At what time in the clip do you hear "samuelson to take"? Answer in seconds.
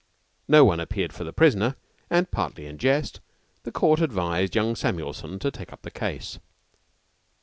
4.75-5.71